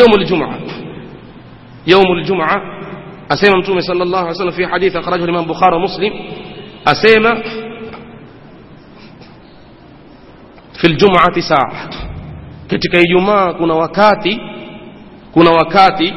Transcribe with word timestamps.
يوم 0.00 0.20
الجمعة. 0.20 0.58
يوم 1.86 2.18
الجمعة. 2.18 2.56
أسيما 3.32 3.58
متومي 3.58 3.80
صلى 3.80 4.02
الله 4.02 4.18
عليه 4.18 4.30
وسلم 4.30 4.50
في 4.50 4.66
حديث 4.66 4.96
أخرجه 4.96 5.24
الإمام 5.24 5.44
بخارى 5.44 5.78
مسلم 5.78 6.12
أسيما 6.86 7.42
في 10.80 10.84
الجمعة 10.84 11.40
ساعة 11.40 11.90
كتكي 12.68 13.02
يما 13.18 13.52
كنا 13.52 13.74
وكاتي 13.74 14.38
كنا 15.34 15.50
وكاتي. 15.50 16.14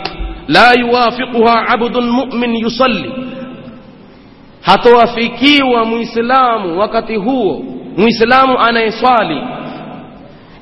لا 0.48 0.72
يوافقها 0.80 1.52
عبد 1.52 1.98
مؤمن 1.98 2.56
يصلي. 2.56 3.30
هتوافكيوا 4.64 5.86
مسلم 5.86 6.78
وكاتي 6.78 7.18
هو. 7.18 7.62
مسلم 7.98 8.58
أنا 8.70 8.82
يصلي. 8.82 9.60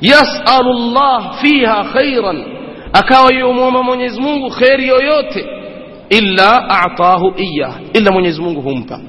يسأل 0.01 0.67
الله 0.77 1.31
فيها 1.41 1.83
خيراً. 1.83 2.56
Akawa 2.99 3.33
yomwomba 3.33 3.83
mwenyezi 3.83 4.21
mungu 4.21 4.49
kheri 4.49 4.87
yoyote 4.87 5.45
illa 6.09 6.69
atahu 6.69 7.33
iyah 7.37 7.73
illa 7.93 8.11
mwenyezi 8.11 8.41
mungu 8.41 8.61
humpa. 8.61 8.99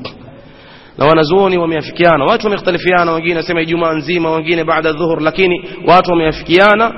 Na 0.99 1.07
wanazuoni 1.07 1.59
wameafikiana 1.59 2.25
watu 2.25 2.47
wamekhtalifiana 2.47 3.13
wengine 3.13 3.35
nasema 3.35 3.61
ijumaa 3.61 3.93
nzima 3.93 4.31
wengine 4.31 4.65
baada 4.65 4.93
dhuhur 4.93 5.23
lakini 5.23 5.65
watu 5.87 6.11
wameafikiana 6.11 6.93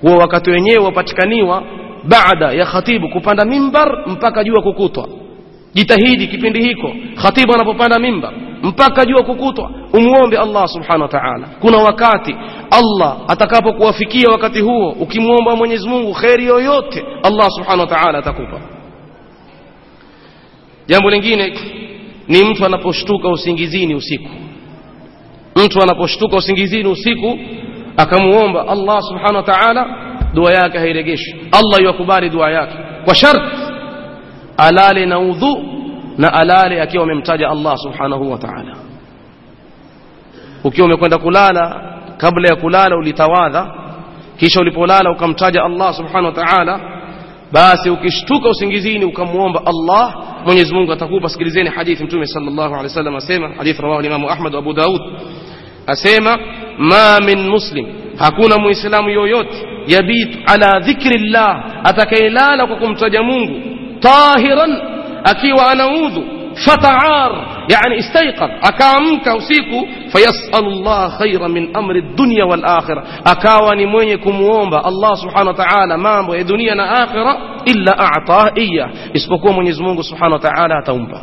huwa 0.00 0.16
wakati 0.16 0.50
wenyewe 0.50 0.84
wapatikaniwa 0.84 1.62
baada 2.04 2.52
ya 2.52 2.66
khatibu 2.66 3.08
kupanda 3.08 3.44
mimbar 3.44 4.04
mpaka 4.06 4.44
jua 4.44 4.62
kukutwa. 4.62 5.08
Jitahidi 5.74 6.26
kipindi 6.26 6.62
hiko 6.62 6.92
khatibu 7.22 7.54
anapopanda 7.54 7.98
mimbar 7.98 8.32
mpaka 8.62 9.04
jua 9.06 9.22
kukutwa 9.22 9.70
umwombe 9.92 10.38
allah 10.38 10.68
subhanahu 10.68 11.02
wa 11.02 11.08
taala 11.08 11.48
kuna 11.60 11.76
wakati 11.78 12.36
allah 12.70 13.16
atakapokuwafikia 13.28 14.28
wakati 14.32 14.60
huo 14.60 14.90
ukimwomba 14.90 15.56
mwenyezi 15.56 15.88
mungu 15.88 16.14
kheri 16.14 16.44
yoyote 16.46 17.04
allah 17.22 17.46
subhanahu 17.50 17.80
wa 17.80 17.86
taala 17.96 18.18
atakupa 18.18 18.60
jambo 20.86 21.10
lingine 21.10 21.58
ni 22.28 22.44
mtu 22.44 22.66
anaposhtuka 22.66 23.28
usingizini 23.28 23.94
usiku 23.94 24.28
mtu 25.56 25.82
anaposhtuka 25.82 26.36
usingizini 26.36 26.88
usiku 26.88 27.38
akamuomba 27.96 28.68
allah 28.68 29.02
subhanahu 29.02 29.36
wa 29.36 29.42
taala 29.42 29.86
dua 30.34 30.52
yake 30.52 30.78
hairegeshi 30.78 31.36
allah 31.52 31.82
yuakubali 31.82 32.30
dua 32.30 32.50
yake 32.50 32.74
kwa 33.04 33.14
sharti 33.14 33.56
alale 34.56 35.06
na 35.06 35.18
udhu 35.20 35.64
na 36.18 36.32
alale 36.32 36.82
akiwa 36.82 37.04
amemtaja 37.04 37.50
allah 37.50 37.76
subhanahu 37.78 38.32
wa 38.32 38.38
taala 38.38 38.76
ukiwa 40.64 40.86
umekwenda 40.86 41.18
kulala 41.18 41.82
kabla 42.16 42.48
ya 42.48 42.56
kulala 42.56 42.96
ulitawadha 42.96 43.74
kisha 44.36 44.60
ulipolala 44.60 45.10
ukamtaja 45.10 45.62
allah 45.64 45.94
subhanahu 45.94 46.26
wa 46.26 46.44
taala 46.44 46.80
basi 47.52 47.90
ukishtuka 47.90 48.48
usingizini 48.48 49.04
ukamwomba 49.04 49.62
allah 49.66 50.14
mwenyezi 50.46 50.74
mungu 50.74 50.92
atakupa 50.92 51.28
sikilizeni 51.28 51.68
hadithi 51.70 52.04
mtume 52.04 52.26
sallallahu 52.26 52.68
alaihi 52.74 52.82
wasallam 52.88 53.16
asema 53.16 53.48
hadithi 53.48 53.82
rawahu 53.82 54.00
limamu 54.02 54.30
ahmad 54.30 54.52
wa 54.54 54.58
abu 54.58 54.72
daud 54.72 55.00
asema 55.86 56.38
ma 56.78 57.18
min 57.26 57.48
muslim 57.48 57.86
hakuna 58.18 58.58
muislamu 58.58 59.08
yoyote 59.10 59.66
yabitu 59.86 60.38
ala 60.46 60.80
dhikri 60.80 61.18
llah 61.30 61.64
atakayelala 61.84 62.66
kwa 62.66 62.76
kumtaja 62.76 63.22
mungu 63.22 63.60
tahiran 64.00 64.78
akiwa 65.24 65.70
anaudhu 65.70 66.24
fataar 66.54 67.32
yani 67.68 67.96
istaiqadh 67.96 68.50
akaamka 68.62 69.34
usiku 69.36 69.88
fayasalu 70.12 70.70
llah 70.70 71.18
khaira 71.18 71.48
min 71.48 71.70
amri 71.74 72.02
dunya 72.02 72.46
wal 72.46 72.64
akhira 72.64 73.02
akawa 73.24 73.74
ni 73.76 73.86
mwenye 73.86 74.16
kumwomba 74.16 74.84
allah 74.84 75.16
subhanahu 75.16 75.48
wa 75.48 75.64
ta'ala 75.64 75.98
mambo 75.98 76.36
ya 76.36 76.44
dunia 76.44 76.74
na 76.74 76.90
akhira 77.02 77.36
illa 77.64 77.98
a'tah 77.98 78.52
iya 78.58 78.90
isipokuwa 79.12 79.52
mwenyezi 79.52 79.82
mungu 79.82 80.02
subhanahu 80.02 80.32
wa 80.32 80.38
ta'ala 80.50 80.78
ataumpa 80.78 81.20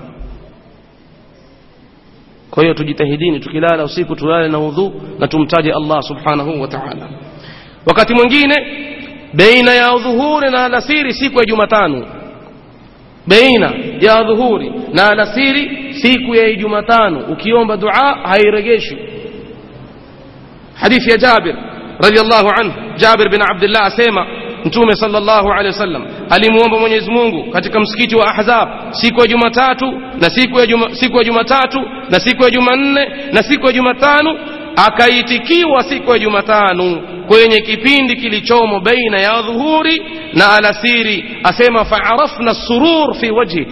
kwa 2.52 2.64
hiyo 2.64 2.73
tujitahidini 2.75 3.40
tukilala 3.40 3.84
usiku 3.84 4.16
tulale 4.16 4.47
na 4.50 4.59
udhu 4.59 4.94
na 5.19 5.28
tumtaje 5.28 5.72
allah 5.74 6.03
subhanahu 6.03 6.62
wa 6.62 6.68
ta'ala 6.68 7.09
wakati 7.85 8.14
mwingine 8.14 8.56
baina 9.34 9.72
ya 9.74 9.97
dhuhuri 9.97 10.52
na 10.52 10.66
alasiri 10.66 11.14
siku 11.14 11.40
ya 11.40 11.46
jumatano 11.46 12.06
baina 13.28 13.74
ya 14.02 14.24
dhuhuri 14.24 14.72
na 14.94 15.09
alasiri 15.09 15.94
siku 15.94 16.35
ya 16.35 16.56
jumatano 16.56 17.19
ukiomba 17.31 17.78
dua 17.78 18.18
hairegeshi 18.24 18.97
hadithi 20.75 21.09
ya 21.12 21.18
jabir 21.18 21.56
radhiallahu 22.03 22.50
anhu 22.62 22.74
jabir 22.97 23.30
bin 23.30 23.41
abdillah 23.52 23.85
asema 23.85 24.28
mtume 24.66 24.96
sallallahu 24.96 25.52
alaihi 25.52 25.68
wasallam 25.68 26.06
alimuomba 26.30 26.80
mwenyezi 26.80 27.12
mungu 27.12 27.52
katika 27.52 27.80
msikiti 27.80 28.16
wa 28.16 28.28
ahzab 28.35 28.69
siku 28.91 29.19
ya 29.22 29.28
jumatatu 29.28 29.91
na 30.22 30.29
siku 30.29 30.59
ya 30.59 30.66
siku 30.96 31.18
ya 31.18 31.24
jumatatu 31.24 31.79
na 32.09 32.19
siku 32.19 32.44
ya 32.44 32.50
jumanne 32.50 33.08
na 33.34 33.44
siku 33.44 33.66
ya 33.68 33.74
jumatano 33.74 34.40
akaitikiwa 34.86 35.84
siku 35.84 36.12
ya 36.12 36.20
jumatano 36.20 37.02
kwenye 37.28 37.62
kipindi 37.62 38.16
kilichomo 38.16 38.80
baina 38.80 39.20
ya 39.20 39.42
dhuhuri 39.42 40.02
na 40.34 40.56
alasiri 40.56 41.26
asema 41.44 41.86
faarafna 41.86 42.54
surur 42.54 43.16
fi 43.16 43.32
wajhi. 43.32 43.68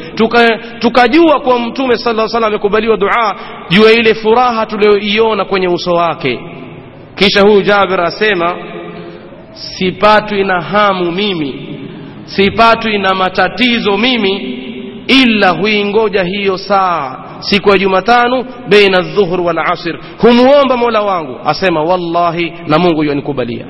Tukajua 0.79 1.33
tuka 1.33 1.39
kwa 1.39 1.59
mtume 1.59 1.97
sallallahu 1.97 2.07
alaihi 2.07 2.21
wasallam 2.21 2.43
amekubaliwa 2.53 2.97
dua 2.97 3.35
juu 3.69 3.83
ya 3.83 3.91
ile 3.91 4.13
furaha 4.15 4.65
tuliyoiona 4.65 5.45
kwenye 5.45 5.67
uso 5.67 5.91
wake. 5.91 6.39
Kisha 7.15 7.41
huyu 7.41 7.61
jabir 7.61 8.01
asema 8.01 8.55
sipatwi 9.53 10.43
na 10.43 10.61
hamu 10.61 11.11
mimi 11.11 11.77
sipatwi 12.25 12.97
na 12.97 13.13
matatizo 13.15 13.97
mimi 13.97 14.59
ila 15.07 15.49
huingoja 15.49 16.23
hiyo 16.23 16.57
saa 16.57 17.24
siku 17.39 17.69
ya 17.69 17.77
jumatano 17.77 18.45
baina 18.69 19.01
dhuhur 19.01 19.41
wal 19.41 19.59
asr. 19.59 19.99
Humuomba 20.21 20.77
mola 20.77 21.01
wangu 21.01 21.39
asema 21.45 21.83
wallahi 21.83 22.53
na 22.67 22.79
mungu 22.79 23.03
yuanikubalia. 23.03 23.65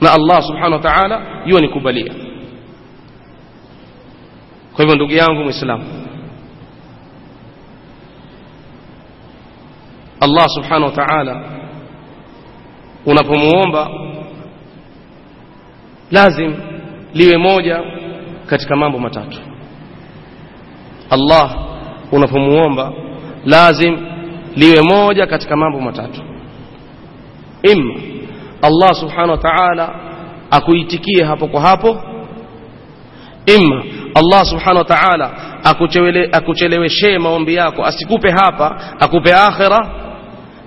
Na 0.00 0.12
allah 0.12 0.42
subhanahu 0.42 0.72
wa 0.72 0.78
taala 0.78 1.42
yuanikubalia. 1.46 2.14
Kwa 4.72 4.84
hivyo 4.84 4.94
ndugu 4.96 5.12
yangu 5.12 5.42
mwislamu 5.44 5.84
allah 10.20 10.48
subhanahu 10.48 10.84
wa 10.84 10.90
taala 11.06 11.44
unapomuomba 13.06 13.90
lazim 16.10 16.54
liwe 17.14 17.36
moja 17.38 17.82
katika 18.46 18.76
mambo 18.76 18.98
matatu 18.98 19.40
allah 21.12 21.56
unapomuomba 22.12 22.92
lazim 23.44 23.98
liwe 24.56 24.82
moja 24.82 25.26
katika 25.26 25.56
mambo 25.56 25.80
matatu. 25.80 26.22
Imma 27.62 27.94
allah 28.62 28.94
subhanahu 28.94 29.30
wa 29.30 29.38
taala 29.38 29.94
akuitikie 30.50 31.24
hapo 31.24 31.46
kwa 31.48 31.60
hapo. 31.60 32.02
Imma 33.46 33.82
allah 34.14 34.44
subhanahu 34.46 34.78
wa 34.78 34.84
taala 34.84 35.30
akucheleweshee 36.32 37.18
maombi 37.18 37.54
yako 37.54 37.84
asikupe 37.84 38.30
hapa 38.30 38.80
akupe 39.00 39.32
akhira. 39.34 39.90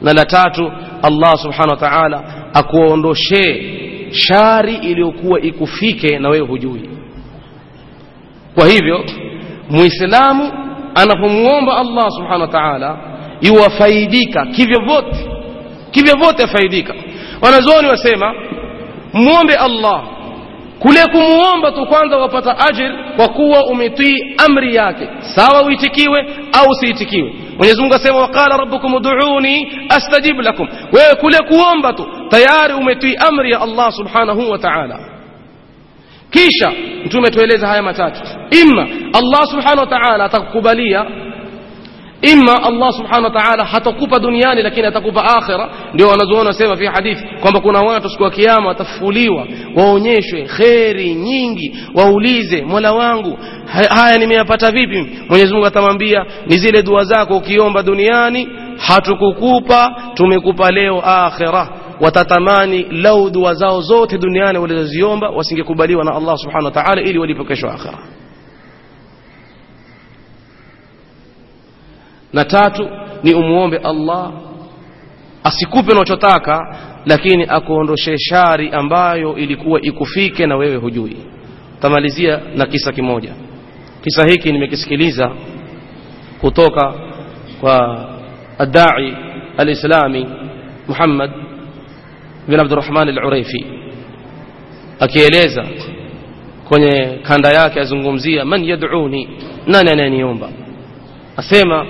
Na 0.02 0.14
la 0.14 0.26
tatu 0.26 0.72
allah 1.04 1.38
subhanahu 1.38 1.70
wa 1.72 1.78
taala 1.90 2.24
akuondoshee 2.54 3.76
shari 4.12 4.76
iliyokuwa 4.76 5.42
ikufike 5.42 6.20
na 6.20 6.30
wewe 6.30 6.48
hujui. 6.48 6.90
Kwa 8.56 8.68
hivyo 8.68 9.06
muislamu 9.70 10.52
anapomuomba 10.96 11.78
allah 11.78 12.12
subhanahu 12.12 12.42
wa 12.42 12.48
taala 12.48 12.98
yuwafaidika 13.42 14.46
kivyovyote 14.46 15.28
kivyovyote 15.92 16.44
afaidika 16.44 16.94
wanazuoni 17.42 17.88
wasema 17.88 18.34
muombe 19.14 19.56
allah 19.56 20.04
kule 20.80 21.00
kumuomba 21.12 21.72
tu 21.72 21.86
kwanza 21.86 22.18
wapata 22.18 22.56
ajir 22.68 22.94
kwa 23.16 23.28
kuwa 23.28 23.66
umetii 23.66 24.36
amri 24.48 24.76
yake 24.76 25.08
sawa 25.36 25.64
uitikiwe 25.64 26.20
au 26.60 26.66
usiitikiwe 26.70 27.34
mwenyezi 27.58 27.82
mungu 27.82 27.96
asema 27.96 28.18
waqala 28.18 28.58
rabbukum 28.58 28.94
uduuni 28.94 29.72
astajib 29.90 30.40
lakum 30.40 30.68
wewe 30.94 31.16
kule 31.16 31.38
kuomba 31.38 31.94
tu 31.94 32.08
tayari 32.30 32.74
umetii 32.74 33.16
amri 33.30 33.52
ya 33.52 33.62
allah 33.62 33.92
subhanahu 33.92 34.52
wa 34.52 34.58
taala 34.60 35.00
kisha 36.36 36.72
mtume 37.06 37.30
tueleza 37.30 37.68
haya 37.68 37.84
matatu. 37.84 38.22
Imma 38.62 38.88
allah 39.14 39.48
subhanahu 39.50 39.80
wa 39.80 39.88
taala 39.88 40.26
atakukubalia. 40.26 41.06
Imma 42.22 42.64
allah 42.64 42.94
subhanahu 42.94 43.24
wa 43.36 43.42
taala 43.42 43.66
hatakupa 43.66 44.20
duniani 44.20 44.62
lakini 44.64 44.88
atakupa 44.88 45.24
akhira. 45.24 45.70
Ndio 45.94 46.08
wanazuoni 46.08 46.48
wasema 46.48 46.76
fi 46.78 46.86
hadithi 46.86 47.24
kwamba 47.42 47.60
kuna 47.60 47.82
watu 47.82 48.10
siku 48.10 48.24
ya 48.24 48.30
kiyama 48.30 48.68
watafufuliwa 48.68 49.48
waonyeshwe 49.76 50.42
kheri 50.58 51.14
nyingi 51.16 51.76
waulize 51.94 52.62
mola 52.62 52.94
wangu 52.94 53.38
haya 53.90 54.18
nimeyapata 54.18 54.72
vipi? 54.72 55.08
Mwenyezi 55.30 55.54
mungu 55.54 55.66
atamwambia 55.66 56.26
ni 56.48 56.58
zile 56.58 56.84
dua 56.84 57.04
zako 57.04 57.38
ukiomba 57.38 57.84
duniani 57.84 58.48
hatukukupa 58.88 59.96
tumekupa 60.14 60.72
leo 60.72 61.02
akhira 61.06 61.68
watatamani 62.02 62.84
lau 62.84 63.30
dua 63.30 63.54
zao 63.54 63.82
zote 63.82 64.18
duniani 64.18 64.58
walizoziomba 64.60 65.30
wasingekubaliwa 65.30 66.04
na 66.04 66.16
Allah 66.16 66.38
subhanahu 66.38 66.66
wa 66.66 66.72
ta'ala 66.84 67.02
ili 67.02 67.20
walipo 67.20 67.44
kesho 67.46 67.70
akhira 67.70 67.98
na 72.34 72.46
tatu 72.46 72.90
ni 73.24 73.34
umuombe 73.34 73.78
Allah 73.78 74.32
asikupe 75.44 75.92
unachotaka 75.92 76.76
lakini 77.06 77.44
akuondoshe 77.50 78.18
shari 78.18 78.70
ambayo 78.70 79.38
ilikuwa 79.38 79.82
ikufike 79.82 80.48
na 80.48 80.56
wewe 80.56 80.76
hujui. 80.76 81.18
Tamalizia 81.80 82.40
na 82.56 82.66
kisa 82.66 82.92
kimoja. 82.92 83.34
Kisa 84.04 84.26
hiki 84.26 84.52
nimekisikiliza 84.52 85.32
kutoka 86.42 86.94
kwa 87.62 88.06
adai 88.60 89.18
alislami 89.58 90.28
Muhammad 90.88 91.32
bin 92.48 92.60
Abdurrahman 92.60 93.10
al-Uraifi 93.10 93.66
akieleza 95.00 95.66
kwenye 96.68 97.20
kanda 97.24 97.50
yake 97.50 97.80
azungumzia 97.80 98.46
man 98.46 98.64
yad'uni 98.66 99.30
nani 99.68 99.90
anayeniomba? 99.90 100.50
Asema 101.38 101.86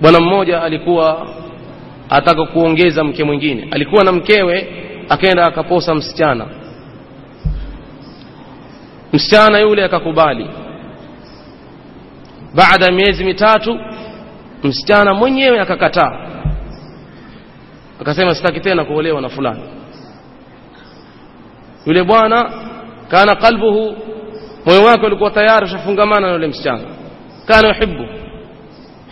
bwana 0.00 0.20
mmoja 0.20 0.62
alikuwa 0.62 1.28
ataka 2.10 2.44
kuongeza 2.44 3.04
mke 3.04 3.24
mwingine. 3.24 3.68
Alikuwa 3.70 4.04
na 4.04 4.12
mkewe 4.12 4.68
akaenda 5.08 5.44
akaposa 5.46 5.94
msichana. 5.94 6.46
Msichana 9.12 9.58
yule 9.58 9.84
akakubali. 9.84 10.46
Baada 12.54 12.86
ya 12.86 12.92
miezi 12.92 13.24
mitatu 13.24 13.78
msichana 14.64 15.14
mwenyewe 15.14 15.60
akakataa 15.60 16.18
akasema 18.00 18.34
sitaki 18.34 18.60
tena 18.60 18.84
kuolewa 18.84 19.20
na 19.20 19.28
fulani. 19.28 19.62
Yule 21.86 22.02
bwana 22.02 22.50
kana 23.08 23.34
qalbuhu 23.36 23.96
moyo 24.66 24.82
wake 24.84 25.06
ulikuwa 25.06 25.30
tayari 25.30 25.64
ushafungamana 25.66 26.26
na 26.26 26.32
yule 26.32 26.46
msichana. 26.46 26.84
Kana 27.46 27.68
yuhibbu 27.68 28.04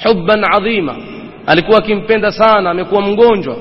hubban 0.05 0.45
adhima 0.55 0.97
alikuwa 1.47 1.79
akimpenda 1.79 2.33
sana 2.33 2.71
amekuwa 2.71 3.03
mgonjwa. 3.03 3.57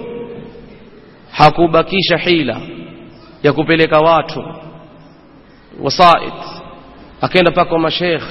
Hakubakisha 1.31 2.17
hila 2.17 2.57
ya 3.43 3.53
kupeleka 3.53 3.99
watu 3.99 4.43
wasait. 5.83 6.33
Akaenda 7.21 7.51
paka 7.51 7.69
kwa 7.69 7.79
mashekh 7.79 8.23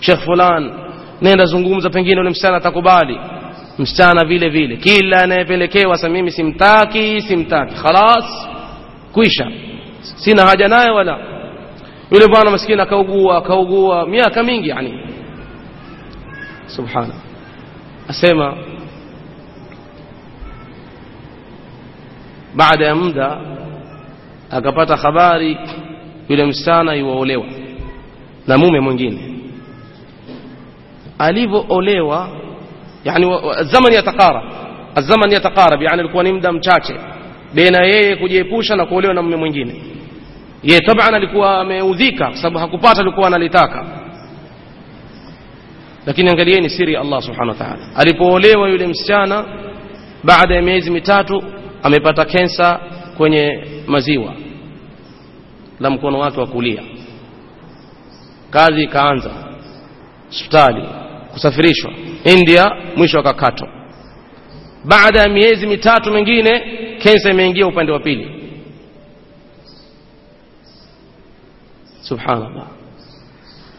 shekh 0.00 0.18
fulan 0.24 0.72
nenda 1.22 1.44
zungumza 1.44 1.90
pengine 1.90 2.16
yule 2.16 2.30
msichana 2.30 2.56
atakubali 2.56 3.20
msichana 3.78 4.24
vile 4.24 4.48
vile. 4.48 4.76
Kila 4.76 5.22
anayepelekewa 5.22 5.96
sa 5.98 6.08
mimi 6.08 6.30
simtaki 6.30 7.20
simtaki. 7.20 7.74
Khalas 7.74 8.48
kwisha 9.12 9.50
sina 10.02 10.42
haja 10.46 10.68
naye 10.68 10.90
wala. 10.90 11.18
Yule 12.10 12.28
bwana 12.28 12.50
maskini 12.50 12.80
akaugua 12.82 13.38
akaugua. 13.38 14.06
Miaka 14.06 14.42
mingi 14.42 14.68
yani. 14.68 15.00
Subhana 16.66 17.14
asema 18.08 18.54
baada 22.54 22.86
ya 22.86 22.94
muda 22.94 23.40
akapata 24.50 24.96
habari 24.96 25.58
yule 26.28 26.44
msichana 26.46 26.96
iwaolewa 26.96 27.44
na 28.46 28.58
mume 28.58 28.80
mwingine. 28.80 29.30
Alivyoolewa 31.18 32.28
yani 33.04 33.26
zaman 33.62 33.92
yatakarab 33.92 34.42
azaman 34.94 35.32
yatakarab 35.32 35.82
yani 35.82 36.00
alikuwa 36.00 36.22
ni 36.24 36.32
muda 36.32 36.52
mchache. 36.52 36.94
Baina 37.54 37.82
yeye 37.84 38.16
kujiepusha 38.16 38.76
na 38.76 38.86
kuolewa 38.86 39.14
na 39.14 39.22
mume 39.22 39.36
mwingine. 39.36 39.82
Yeye 40.62 40.80
taban 40.80 41.14
alikuwa 41.14 41.60
ameudhika 41.60 42.26
kwa 42.26 42.36
sababu 42.36 42.58
hakupata 42.58 43.00
alikuwa 43.02 43.26
analitaka. 43.26 43.86
Lakini 46.06 46.30
angalieni 46.30 46.70
siri 46.70 46.94
ya 46.94 47.00
Allah 47.00 47.22
subhanahu 47.22 47.48
wa 47.58 47.66
ta'ala. 47.66 47.86
Alipoolewa 47.96 48.68
yule 48.68 48.86
msichana 48.86 49.44
baada 50.24 50.54
ya 50.54 50.62
miezi 50.62 50.90
mitatu 50.90 51.42
amepata 51.82 52.24
kensa 52.24 52.80
kwenye 53.16 53.64
maziwa. 53.86 54.32
La 55.80 55.90
mkono 55.90 56.18
wake 56.18 56.40
wa 56.40 56.46
kulia. 56.46 56.82
Kazi 58.50 58.82
ikaanza. 58.82 59.30
Hospitali 60.26 60.84
kusafirishwa. 61.34 61.90
India 62.24 62.66
mwisho 62.96 63.18
akakatwa 63.18 63.68
baada 64.84 65.20
ya 65.20 65.28
miezi 65.28 65.66
mitatu 65.66 66.10
mingine 66.12 66.60
kensa 66.98 67.30
imeingia 67.30 67.66
upande 67.66 67.92
wa 67.92 68.00
pili. 68.00 68.30
Subhanallah. 72.02 72.66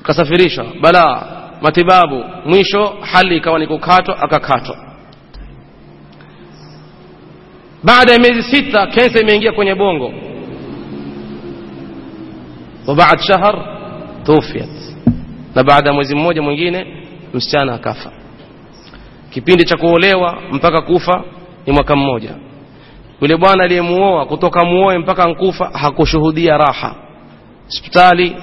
Kasafirishwa. 0.03 0.65
Balaa 0.81 1.23
matibabu. 1.61 2.23
Mwisho 2.45 2.97
hali 3.01 3.37
ikawa 3.37 3.59
ni 3.59 3.67
kukatwa 3.67 4.19
akakatwa. 4.21 4.77
Baada 7.83 8.11
ya 8.13 8.19
miezi 8.19 8.43
sita 8.43 8.87
kensa 8.87 9.19
imeingia 9.21 9.51
kwenye 9.51 9.75
bongo. 9.75 10.13
Wa 12.87 12.95
baad 12.95 13.19
shahr 13.19 13.65
tufiat 14.23 14.69
na 15.55 15.63
baada 15.63 15.89
ya 15.89 15.93
mwezi 15.95 16.15
mmoja 16.15 16.41
mwingine 16.41 17.04
msichana 17.35 17.73
akafa. 17.73 18.11
Kipindi 19.29 19.63
cha 19.65 19.77
kuolewa 19.77 20.37
mpaka 20.51 20.81
kufa 20.81 21.23
ni 21.65 21.73
mwaka 21.73 21.95
mmoja. 21.95 22.29
Yule 23.21 23.37
bwana 23.37 23.63
aliyemuoa 23.63 24.25
kutoka 24.25 24.65
muoe 24.65 24.97
mpaka 24.97 25.27
nkufa 25.27 25.69
hakushuhudia 25.73 26.57
raha. 26.57 26.95
Hospitali 27.65 28.35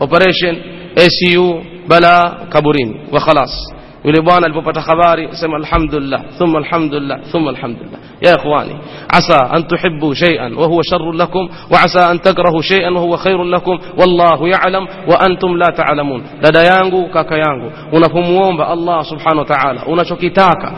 operation 0.00 0.56
ACU 0.96 1.64
bala 1.88 2.46
kaburini 2.48 3.00
wa 3.12 3.20
khalas. 3.20 3.72
Yule 4.04 4.20
bwana 4.20 4.46
alipopata 4.46 4.80
habari 4.80 5.28
sema 5.36 5.56
alhamdulillah 5.56 6.24
thumma 6.38 6.58
alhamdulillah 6.58 7.20
thumma 7.32 7.50
alhamdulillah 7.50 7.98
يا 8.22 8.34
إخواني 8.34 8.76
عسى 9.14 9.56
أن 9.56 9.66
تحبوا 9.66 10.14
شيئا 10.14 10.54
وهو 10.58 10.82
شر 10.82 11.12
لكم 11.12 11.48
وعسى 11.72 12.10
أن 12.10 12.20
تكرهوا 12.20 12.62
شيئا 12.62 12.90
وهو 12.90 13.16
خير 13.16 13.44
لكم 13.44 13.78
والله 13.98 14.48
يعلم 14.48 14.88
وأنتم 15.08 15.56
لا 15.56 15.66
تعلمون. 15.76 16.22
لدى 16.44 16.58
يانغو 16.58 17.08
كاكا 17.08 17.34
يانغو 17.34 17.70
ونفهم 17.92 18.62
الله 18.72 19.02
سبحانه 19.02 19.40
وتعالى 19.40 19.80
ونشكي 19.88 20.30
تاكا 20.30 20.72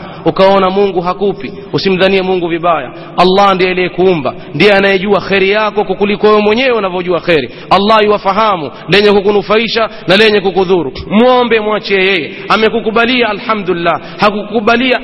مونغو 0.69 0.99
هكوبي 0.99 1.51
وسمدني 1.73 2.21
مونغو 2.21 2.47
ببايا 2.49 2.93
الله 3.21 3.53
دي 3.53 3.71
إليك 3.71 3.99
ومبا 3.99 4.35
دي 4.55 4.71
أنا 4.77 4.93
يجوا 4.93 5.19
خيري 5.19 5.49
ياكو 5.49 5.83
ككل 5.83 6.17
كوي 6.17 6.41
مونيه 6.41 6.71
ونفجوا 6.73 7.19
خيري 7.19 7.49
الله 7.73 7.97
يوفهامو 8.05 8.71
لن 8.93 9.17
يكون 9.17 9.41
فايشا 9.41 9.89
لن 10.09 10.35
يكون 10.35 10.63
ذور 10.63 10.91
مومبا 11.21 11.59
مواتشي 11.59 12.27
أم 12.53 12.63
يكون 12.63 12.99
الحمد 13.31 13.69
لله 13.69 13.93
هكو 14.19 14.59
كبالية 14.59 14.95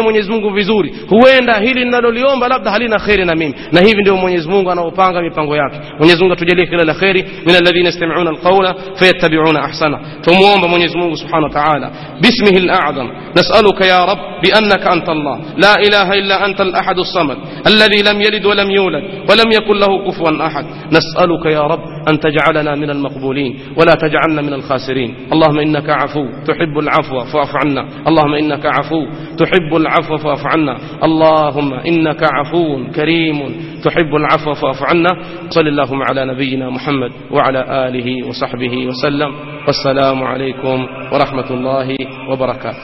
مونيز 0.00 0.30
مونغو 0.30 0.50
بزوري 0.56 0.92
هو 1.12 1.20
هي 1.26 1.73
ninaloliomba 1.73 2.47
labda 2.47 2.71
halina 2.71 2.99
kheri 2.99 3.25
na 3.25 3.35
mimi 3.35 3.55
na 3.71 3.81
hivi 3.81 4.01
ndio 4.01 4.15
Mwenyezi 4.17 4.49
Mungu 4.49 4.71
anaopanga 4.71 5.21
mipango 5.21 5.55
yake 5.55 5.79
Mwenyezi 5.99 6.19
Mungu 6.21 6.33
atujalie 6.33 6.65
kila 6.67 6.83
la 6.83 6.93
kheri 6.93 7.23
min 7.45 7.55
alladhina 7.55 7.85
yastami'una 7.85 8.29
alqawla 8.29 8.75
fayattabi'una 8.95 9.63
ahsana 9.63 9.99
tumuomba 10.21 10.67
Mwenyezi 10.67 10.97
Mungu 10.97 11.17
subhanahu 11.17 11.43
wa 11.43 11.49
ta'ala 11.61 11.91
bismihi 12.21 12.69
al'azam 12.69 13.07
nas'aluka 13.35 13.85
ya 13.85 14.05
rab 14.05 14.17
بأنك 14.43 14.87
أنت 14.87 15.09
الله 15.09 15.37
لا 15.57 15.73
إله 15.75 16.13
إلا 16.13 16.45
أنت 16.45 16.61
الأحد 16.61 16.99
الصمد 16.99 17.37
الذي 17.67 18.01
لم 18.11 18.21
يلد 18.21 18.45
ولم 18.45 18.71
يولد 18.71 19.03
ولم 19.29 19.51
يكن 19.51 19.75
له 19.77 20.07
كفوا 20.07 20.47
أحد 20.47 20.65
نسألك 20.91 21.45
يا 21.45 21.59
رب 21.59 21.79
أن 22.08 22.20
تجعلنا 22.20 22.74
من 22.74 22.90
المقبولين 22.90 23.58
ولا 23.78 23.94
تجعلنا 23.94 24.42
من 24.42 24.52
الخاسرين. 24.52 25.14
اللهم 25.32 25.58
إنك 25.58 25.90
عفو 25.90 26.26
تحب 26.46 26.78
العفو 26.78 27.24
فاعف 27.24 27.52
عنا. 27.64 27.88
اللهم 28.08 28.34
إنك 28.34 28.66
عفو 28.66 29.06
تحب 29.36 29.76
العفو 29.76 30.16
فاعف 30.16 30.46
عنا. 30.46 30.76
اللهم 31.04 31.74
إنك 31.74 32.22
عفو 32.32 32.86
كريم 32.94 33.38
تحب 33.84 34.14
العفو 34.14 34.54
فاعف 34.54 34.82
عنا. 34.82 35.10
صل 35.48 35.68
اللهم 35.68 36.02
على 36.02 36.24
نبينا 36.24 36.70
محمد 36.70 37.12
وعلى 37.30 37.88
آله 37.88 38.28
وصحبه 38.28 38.86
وسلم. 38.86 39.34
والسلام 39.66 40.22
عليكم 40.22 40.86
ورحمة 41.12 41.50
الله 41.50 41.96
وبركاته. 42.30 42.72